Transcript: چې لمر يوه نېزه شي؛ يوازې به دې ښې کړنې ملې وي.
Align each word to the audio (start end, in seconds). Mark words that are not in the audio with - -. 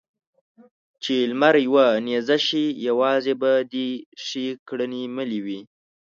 چې 1.03 1.15
لمر 1.31 1.55
يوه 1.67 1.87
نېزه 2.05 2.37
شي؛ 2.47 2.65
يوازې 2.87 3.33
به 3.41 3.51
دې 3.71 3.87
ښې 4.25 4.45
کړنې 4.67 5.03
ملې 5.15 5.39
وي. 5.45 5.59